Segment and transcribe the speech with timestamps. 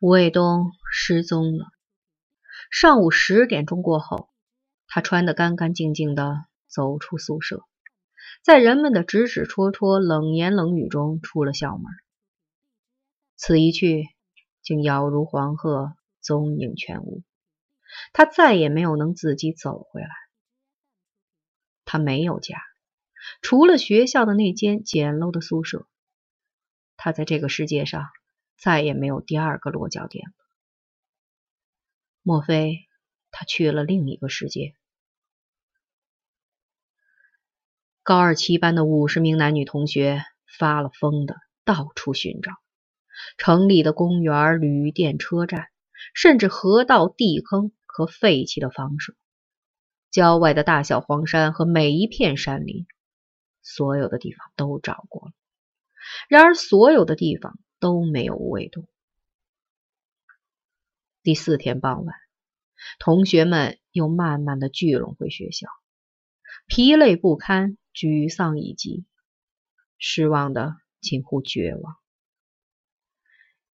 [0.00, 1.66] 吴卫东失踪了。
[2.70, 4.28] 上午十点钟过后，
[4.86, 7.64] 他穿得干干净净的走出宿舍，
[8.44, 11.84] 在人们的指指戳戳、冷言冷语中出了校门。
[13.34, 14.04] 此一去，
[14.62, 17.24] 竟杳如黄鹤，踪影全无。
[18.12, 20.10] 他再也没有能自己走回来。
[21.84, 22.56] 他没有家，
[23.42, 25.88] 除了学校的那间简陋的宿舍。
[26.96, 28.04] 他在这个世界上
[28.58, 30.34] 再也没有第二个落脚点了。
[32.22, 32.86] 莫非
[33.30, 34.74] 他去了另一个世界？
[38.02, 40.22] 高二七班的五十名男女同学
[40.58, 42.52] 发了疯的到处寻找，
[43.36, 45.68] 城里的公园、旅店、车站，
[46.14, 49.14] 甚至河道、地坑和废弃的房舍，
[50.10, 52.86] 郊外的大小荒山和每一片山林，
[53.62, 55.32] 所有的地方都找过了。
[56.28, 58.86] 然而，所有的地方都没有无尾洞。
[61.22, 62.16] 第四天傍晚，
[62.98, 65.68] 同学们又慢慢的聚拢回学校，
[66.66, 69.04] 疲累不堪，沮丧已极，
[69.98, 71.96] 失望的近乎绝望。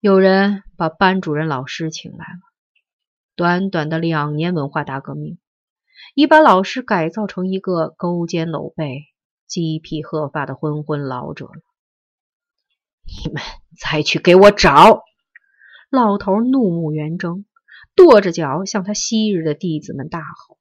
[0.00, 2.40] 有人把班主任老师请来了。
[3.34, 5.38] 短短的两年文化大革命，
[6.14, 9.06] 已把老师改造成一个勾肩搂背、
[9.46, 11.62] 鸡皮鹤发的昏昏老者了。
[13.12, 13.42] 你们
[13.78, 15.02] 再去给我找！
[15.90, 17.44] 老头怒目圆睁，
[17.94, 20.58] 跺着脚向他昔日的弟子们大吼。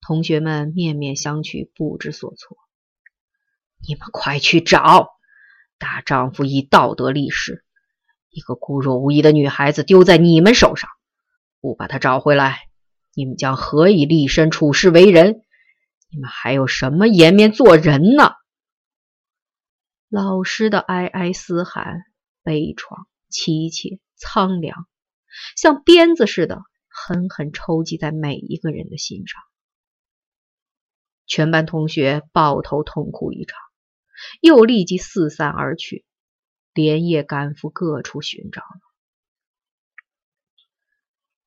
[0.00, 2.56] 同学们面面相觑，不知所措。
[3.86, 5.08] 你们快去找！
[5.78, 7.64] 大丈夫以道德立誓，
[8.30, 10.88] 一个孤弱无依的女孩子丢在你们手上，
[11.60, 12.68] 不把她找回来，
[13.14, 15.42] 你们将何以立身处世为人？
[16.10, 18.34] 你们还有什么颜面做人呢？
[20.08, 22.02] 老师的哀哀嘶喊，
[22.42, 24.88] 悲怆、凄切、苍凉，
[25.54, 29.42] 像鞭子似的狠狠抽击在每一个人的心上。
[31.26, 33.58] 全班同学抱头痛哭一场，
[34.40, 36.06] 又立即四散而去，
[36.72, 38.62] 连夜赶赴各处寻找。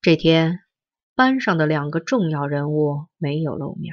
[0.00, 0.60] 这天，
[1.16, 3.92] 班上的两个重要人物没有露面：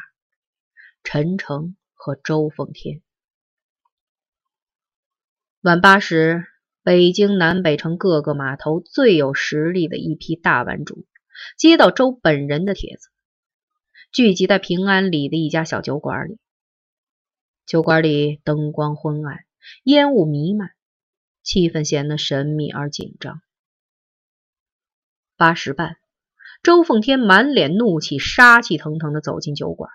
[1.03, 3.01] 陈诚和周奉天。
[5.62, 6.46] 晚八时，
[6.84, 11.06] 北京南北城各个码头最有实力的一批大碗主
[11.58, 13.09] 接到周本人的帖子，
[14.14, 16.38] 聚集在平安里的一家小酒馆里。
[17.66, 19.40] 酒馆里灯光昏暗，
[19.84, 20.69] 烟雾弥漫，
[21.44, 23.42] 气氛显得神秘而紧张。
[25.36, 25.98] 八时半，
[26.64, 29.92] 周奉天满脸怒气，杀气腾腾地走进酒馆，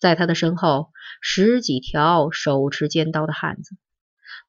[0.00, 0.90] 在他的身后，
[1.20, 3.76] 十几条手持尖刀的汉子。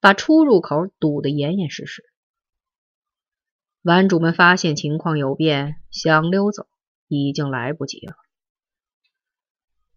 [0.02, 2.04] 把出入口堵得严严实实。
[3.84, 6.68] 玩主们发现情况有变，想溜走
[7.08, 8.16] 已经来不及了。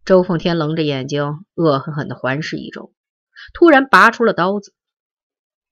[0.05, 2.93] 周凤天冷着眼睛，恶狠狠地环视一周，
[3.55, 4.75] 突然拔出了刀子。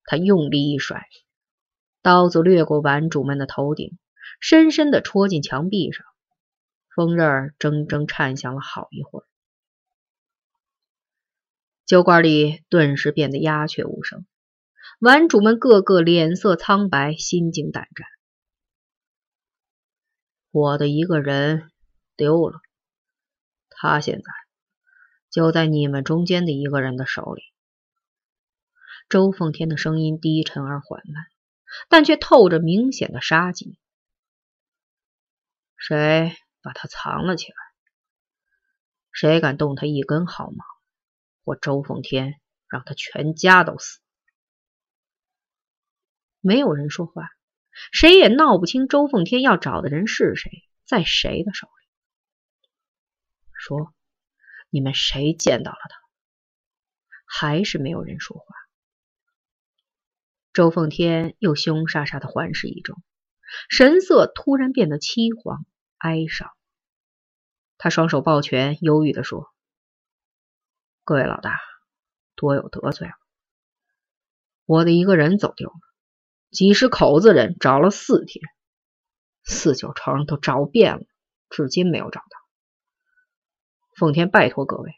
[0.05, 1.07] 他用力一甩，
[2.01, 3.99] 刀子掠过玩主们的头顶，
[4.41, 6.07] 深深地戳进墙壁上，
[6.95, 9.27] 锋刃铮铮颤响了好一会儿。
[11.85, 14.25] 酒馆里顿时变得鸦雀无声，
[15.01, 18.07] 玩主们个个脸色苍白，心惊胆战。
[20.53, 21.71] 我的一个人
[22.17, 22.61] 丢了，
[23.69, 24.25] 他现在
[25.31, 27.43] 就在你们中间的一个人的手里。
[29.09, 31.27] 周凤天的声音低沉而缓慢，
[31.89, 33.77] 但却透着明显的杀机。
[35.77, 37.57] 谁把他藏了起来？
[39.11, 40.65] 谁敢动他一根毫毛？
[41.45, 44.01] 我周奉天让他全家都死。
[46.41, 47.31] 没有人说话，
[47.93, 50.51] 谁也闹不清周奉天要找的人是谁，
[50.85, 52.69] 在谁的手里。
[53.53, 53.95] 说，
[54.71, 55.97] 你们谁见到了他？
[57.27, 58.45] 还是没有人说话。
[60.53, 62.97] 周奉天又凶煞煞的环视一周，
[63.69, 65.65] 神色突然变得凄惶
[65.99, 66.51] 哀伤。
[67.79, 69.52] 他双手抱拳，忧郁的说。
[71.05, 71.59] 各位老大，
[72.37, 73.15] 多有得罪了。
[74.67, 75.75] 我的一个人走丢了，
[76.53, 78.41] 几十口子人找了四天，
[79.43, 81.03] 四九城都找遍了，
[81.51, 82.39] 至今没有找到。
[83.97, 84.93] 奉天拜托各位，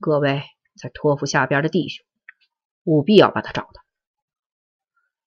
[0.00, 0.42] 各位
[0.76, 2.04] 再托付下边的弟兄，
[2.82, 3.82] 务必要把他找到。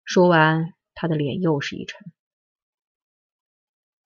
[0.04, 2.00] 说完，他的脸又是一沉。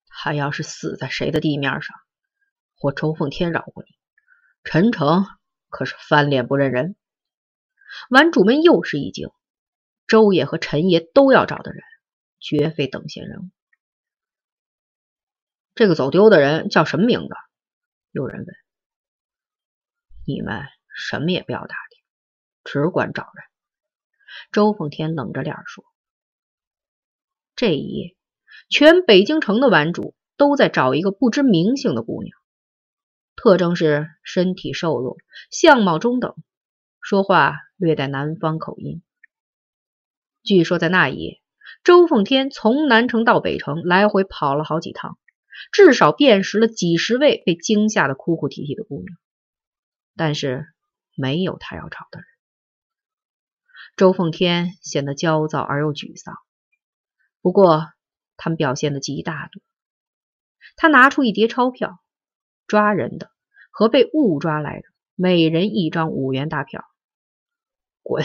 [0.08, 1.94] 他要是死在谁的地面上，
[2.78, 3.90] 或周奉天饶过你，
[4.64, 5.26] 陈诚。
[5.70, 6.96] 可是翻脸不认人，
[8.10, 9.30] 玩主们又是一惊。
[10.08, 11.84] 周爷和陈爷都要找的人，
[12.40, 13.50] 绝非等闲人物。
[15.76, 17.36] 这个走丢的人叫什么名字？
[18.12, 18.48] 有人问。
[20.26, 20.64] 你们
[20.96, 22.04] 什么也不要打听，
[22.64, 23.46] 只管找人。
[24.52, 25.86] 周凤天冷着脸说
[27.56, 28.16] ：“这一夜，
[28.70, 32.39] 全北京城的玩主都在找一个不知名姓的姑娘，
[33.42, 35.16] 特征是身体瘦弱，
[35.50, 36.36] 相貌中等，
[37.02, 39.02] 说话略带南方口音。
[40.44, 41.42] 据说在那一夜，
[41.86, 45.18] 周凤天从南城到北城来回跑了好几趟，
[45.72, 49.18] 至少辨识了几十位被惊吓的哭哭啼啼的姑娘。”
[50.18, 50.66] 但是
[51.16, 52.26] 没有他要找的人。
[53.96, 56.36] 周凤天显得焦躁而又沮丧。
[57.42, 57.88] 不过
[58.36, 59.62] 他们表现的极大度。
[60.76, 62.02] 他拿出一叠钞票，
[62.70, 63.30] 抓人的
[63.72, 66.86] 和被误抓来的，每人一张五元大票。
[68.02, 68.24] 滚！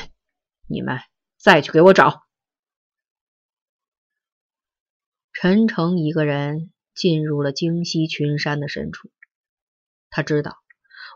[0.69, 1.01] 你们
[1.37, 2.23] 再去给我找。
[5.33, 9.11] 陈诚一个人进入了京西群山的深处。
[10.11, 10.59] 他知道。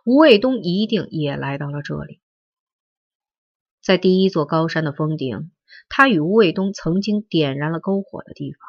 [0.04, 2.22] 吴卫东一定也来到了这里，
[3.82, 5.52] 在第一座高山的峰顶，
[5.90, 8.60] 他与吴卫东曾经点燃了篝火的地方，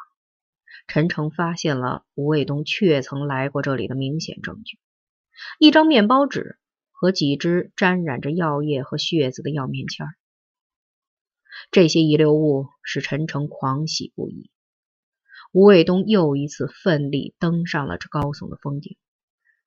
[0.92, 4.80] 陈诚发现了吴卫东确曾来过这里的明显证据：
[5.60, 6.58] 一张面包纸
[6.90, 10.08] 和几只沾染着药液和血渍的药面签
[11.70, 14.50] 这些遗留物使陈诚狂喜不已。
[15.52, 18.96] 吴卫东又一次奋力登上了这高耸的峰顶，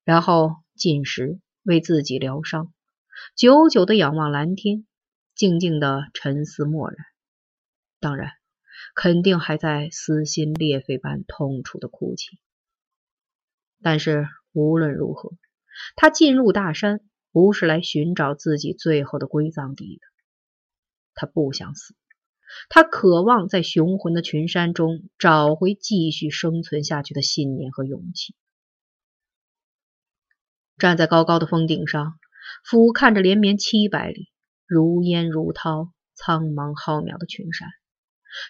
[0.04, 1.40] 然后进食。
[1.64, 2.74] 为自己疗伤，
[3.38, 4.86] 久久的仰望蓝天，
[5.34, 6.98] 静静的沉思默然。
[8.02, 8.34] 当然，
[8.94, 12.40] 肯定还在撕心裂肺般痛楚的哭泣。
[13.82, 15.32] 但是无论如何，
[15.96, 17.02] 他进入大山
[17.32, 20.02] 不是来寻找自己最后的归葬地的。
[21.16, 21.96] 他不想死，
[22.70, 28.36] 他渴望在雄浑的群山中找回继续生存下去的信念和勇气。
[30.78, 32.20] 站在高高的峰顶上，
[32.64, 34.30] 俯瞰着连绵七百里
[34.66, 37.70] 如烟如涛、苍茫浩渺的群山，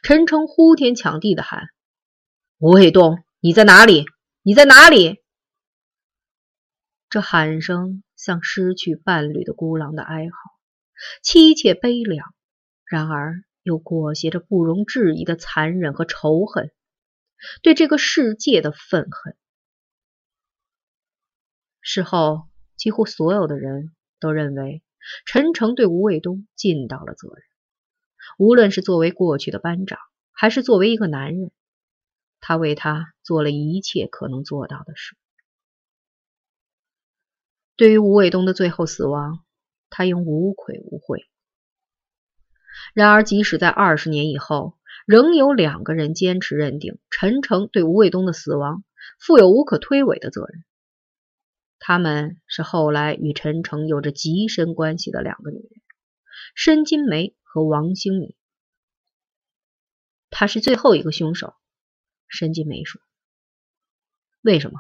[0.01, 1.67] 陈诚呼天抢地的喊
[2.57, 4.05] ：“吴卫东，你在哪里？
[4.41, 5.21] 你在哪里？”
[7.09, 10.35] 这喊声像失去伴侣的孤狼的哀嚎，
[11.23, 12.33] 凄切悲凉，
[12.85, 16.71] 然而又裹挟着不容置疑的残忍和仇恨，
[17.61, 19.37] 对这个世界的愤恨。
[21.81, 22.47] 事后，
[22.77, 24.81] 几乎所有的人都认为
[25.25, 27.52] 陈诚对吴卫东尽到了责任。
[28.37, 29.99] 无论是作为过去的班长，
[30.31, 31.51] 还是作为一个男人，
[32.39, 35.15] 他为他做了一切可能做到的事。
[37.75, 39.43] 对于吴卫东的最后死亡，
[39.89, 41.27] 他应无愧无悔。
[42.93, 48.83] 然而，即使在二十年以后，仍有两个人坚持认定陈诚对吴卫东的死亡
[49.19, 50.63] 负有无可推诿的责任。
[51.79, 55.81] 他们是后来与陈诚有着极深关系的两个女人，
[56.55, 58.33] 申金梅和王兴敏。
[60.31, 61.53] 他是最后一个凶手，
[62.27, 62.99] 申金梅说。
[64.41, 64.79] 为什么？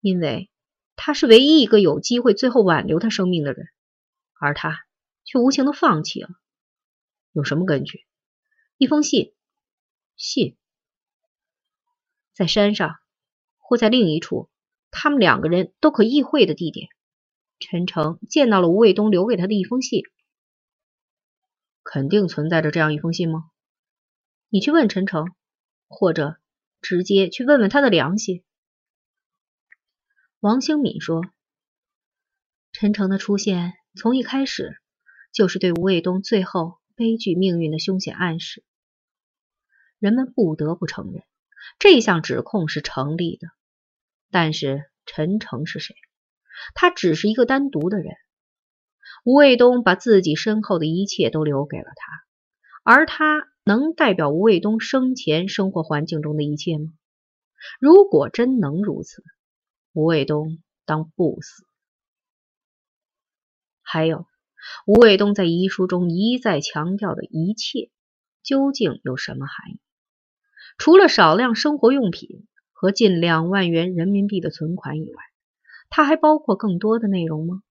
[0.00, 0.52] 因为
[0.94, 3.66] 他是唯一一个有机会最后挽留他生命的人，
[4.38, 4.86] 而他
[5.24, 6.28] 却无情的放弃了。
[7.32, 8.06] 有什么根据？
[8.76, 9.34] 一封信，
[10.14, 10.56] 信
[12.34, 13.00] 在山上，
[13.58, 14.48] 或在另一处。
[14.92, 16.88] 他们两个人都可意会的地点，
[17.58, 20.04] 陈诚见到了吴卫东留给他的一封信，
[21.84, 23.50] 肯定存在着这样一封信吗？
[24.48, 25.26] 你去问陈诚，
[25.86, 26.38] 或者
[26.80, 28.42] 直接去问问他的良心。
[30.40, 31.22] 王兴敏说
[32.72, 34.80] ：“陈诚的出现从一开始
[35.32, 38.64] 就是对吴卫东最后悲剧命运的凶险暗示。
[39.98, 41.22] 人们不得不承认，
[41.78, 43.48] 这项指控是成立的。”
[44.30, 45.94] 但是陈诚是谁？
[46.74, 48.16] 他只是一个单独的人。
[49.24, 52.24] 吴卫东把自己身后的一切都留给了他，
[52.84, 56.92] 而他能代表吴卫东生前生活环境中的一切吗？
[57.80, 59.24] 如果真能如此，
[59.92, 61.64] 吴卫东当不死。
[63.82, 64.26] 还有，
[64.86, 67.90] 吴卫东在遗书中一再强调的一切，
[68.42, 69.80] 究竟有什么含义？
[70.78, 72.46] 除了少量生活用品。
[72.76, 75.22] 和近两万元人民币的存款以外，
[75.88, 77.62] 它还包括更多的内容吗？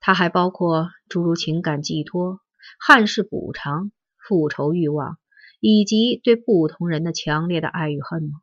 [0.00, 2.40] 它还包括诸如情感寄托、
[2.78, 5.18] 憾事补偿、复仇欲望，
[5.60, 8.40] 以及对不同人的强烈的爱与恨吗？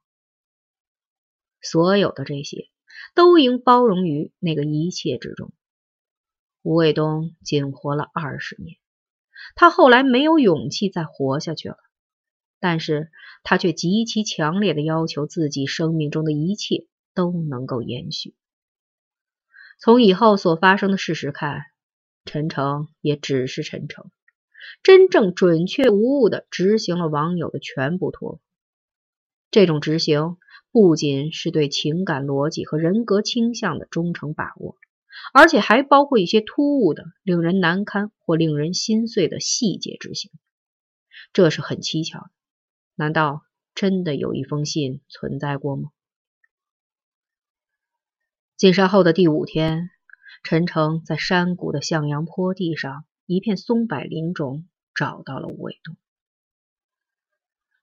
[1.61, 2.69] 所有的这些
[3.15, 5.51] 都应包容于那个一切之中。
[6.61, 8.77] 吴卫东仅活了二十年，
[9.55, 11.77] 他后来没有勇气再活下去了。
[12.59, 13.11] 但是
[13.43, 18.35] 他却极其强烈的要求自己生命中的一切都能够延续。
[19.79, 21.61] 从以后所发生的事实看，
[22.25, 24.09] 陈诚也只是陈诚，
[24.81, 28.41] 真正准确无误的执行了网友的全部托付。
[29.51, 30.37] 这种执行
[30.71, 34.75] 不仅是对情感逻辑和人格倾向的忠诚把握，
[35.31, 40.31] 而且还包括一些突兀的、令人难堪或令人心碎的细节执行。
[41.33, 42.31] 这是很蹊跷的。
[42.95, 43.43] 难道
[43.75, 45.91] 真的有一封信存在过吗？
[48.57, 49.91] 进山后的第五天，
[50.43, 55.95] 陈诚在山谷的向阳坡地上一片松柏林中找到了吴伟东。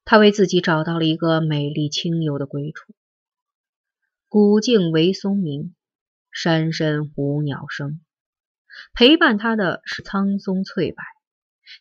[0.05, 2.93] 他为自己找到了一个美丽清幽的归处。
[4.29, 5.77] 古径为松鸣，
[6.33, 8.01] 山深无鸟声。
[8.93, 11.03] 陪伴他的是苍松翠柏，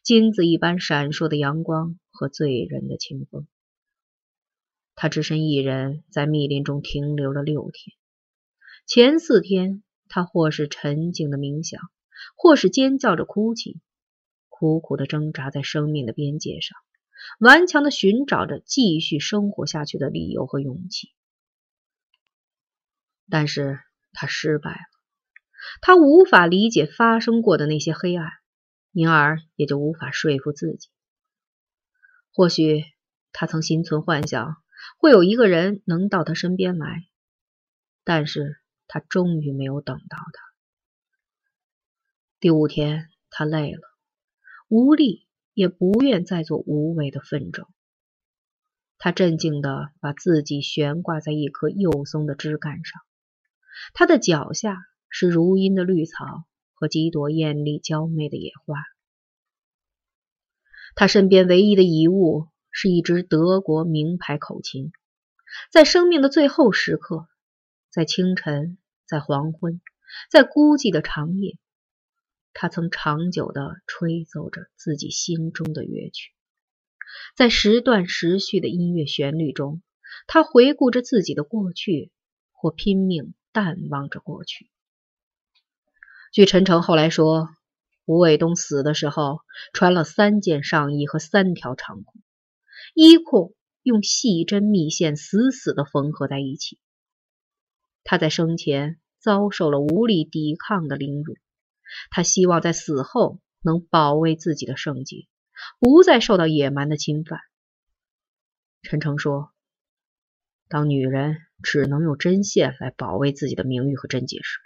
[0.04, 1.98] 金子一般闪烁的阳光。
[2.16, 3.48] 和醉人的清风，
[4.94, 7.98] 他只身一人在密林中停留了六天。
[8.86, 11.82] 前四天，他或是沉静的冥想，
[12.36, 13.80] 或是尖叫着哭泣，
[14.50, 16.78] 苦苦的挣扎在生命的边界上，
[17.40, 21.14] 顽强的寻找着继续生活下去的理由和勇气。
[23.30, 23.80] 但是
[24.12, 24.78] 他失败了，
[25.82, 28.30] 他无法理解发生过的那些黑暗，
[28.92, 30.90] 因而也就无法说服自己。
[32.34, 32.84] 或许
[33.32, 34.58] 他曾心存幻想，
[34.98, 37.08] 会有一个人能到他身边来，
[38.04, 38.58] 但是
[38.94, 40.44] 他终于没有等到他。
[42.40, 43.82] 第五天，他累了，
[44.68, 47.68] 无力，也不愿再做无谓的奋斗。
[49.00, 53.02] 他镇静地把自己悬挂在一棵幼松的枝干上，
[53.96, 54.78] 他的脚下
[55.10, 56.46] 是如茵的绿草
[56.76, 58.78] 和几朵艳丽娇媚的野花。
[60.94, 64.92] 他身边唯一的遗物是一支德国名牌口琴，
[65.72, 67.28] 在生命的最后时刻，
[67.90, 69.82] 在清晨，在黄昏，
[70.30, 71.58] 在孤寂的长夜，
[72.54, 76.32] 他曾长久地吹奏着自己心中的乐曲。
[77.36, 79.82] 在时断时续的音乐旋律中，
[80.28, 82.12] 他回顾着自己的过去，
[82.52, 84.70] 或拼命淡忘着过去。
[86.32, 87.50] 据陈诚后来说。
[88.06, 89.40] 吴伟东死的时候
[89.72, 92.20] 穿了三件上衣和三条长裤，
[92.94, 96.78] 衣裤用细针密线死死地缝合在一起。
[98.04, 101.38] 他在生前遭受了无力抵抗的凌辱，
[102.12, 105.28] 他希望在死后能保卫自己的圣洁，
[105.80, 107.40] 不再受到野蛮的侵犯。
[108.82, 109.52] 陈诚说
[110.68, 114.60] ：“当女人只能用针线来保卫自己的名誉和贞洁时，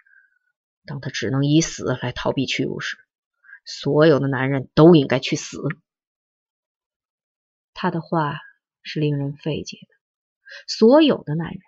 [0.85, 2.97] 当她只能以死来逃避屈辱时。”
[3.69, 5.59] 所有的男人都应该去死。
[7.73, 8.39] 他的话
[8.81, 9.93] 是令人费解的。
[10.69, 11.59] 所有的男人，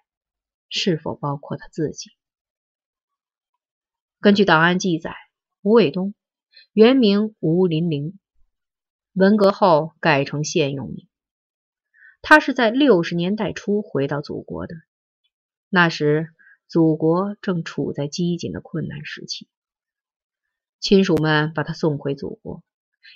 [0.69, 2.11] 是否包括他自己？
[4.21, 5.15] 根据档案记载，
[5.61, 6.13] 吴伟东
[6.73, 8.19] 原名吴林玲，
[9.13, 11.07] 文革后改成现用名。
[12.21, 14.75] 他是在六十年代初回到祖国的，
[15.69, 16.29] 那时
[16.67, 19.47] 祖国正处在机警的困难时期。
[20.81, 22.61] 亲属们把他送回祖国，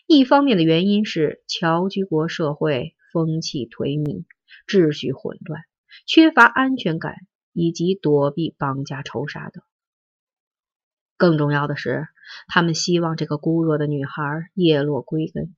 [0.08, 4.24] 一方面的原因是侨居国社会风气颓靡，
[4.68, 5.64] 秩序混乱，
[6.06, 7.16] 缺乏安全感，
[7.54, 9.64] 以及躲避绑架仇杀等。
[11.16, 12.08] 更重要的是，
[12.48, 15.56] 他们希望这个孤弱的女孩叶落归根，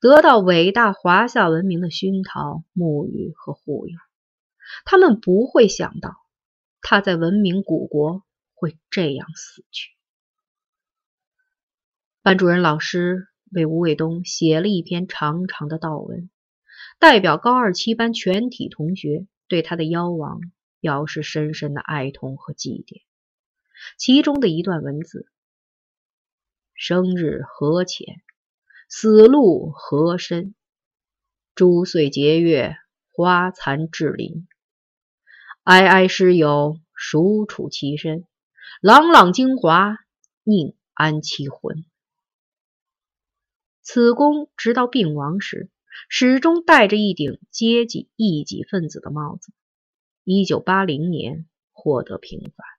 [0.00, 3.96] 得到伟大华夏文明的熏陶、沐浴和护佑。
[4.84, 6.16] 他们不会想到，
[6.82, 9.92] 她在文明古国会这样死去。
[12.20, 16.28] 班主任老师为吴伟东写了一篇长长的悼文，
[16.98, 20.40] 代表高二七班全体同学对他的夭亡
[20.80, 23.02] 表示深深的哀痛和祭奠。
[23.98, 25.28] 其中的一段文字
[26.74, 28.22] ：“生日何浅，
[28.88, 30.54] 死路何深。
[31.54, 32.76] 珠岁节月，
[33.10, 34.46] 花残至林。
[35.62, 38.24] 哀哀师友，孰处其身？
[38.80, 39.98] 朗朗精华，
[40.42, 41.84] 宁安其魂？”
[43.82, 45.70] 此公直到病亡时，
[46.08, 49.52] 始终戴着一顶阶级异己分子的帽子。
[50.28, 52.75] 一九八零年获得平反。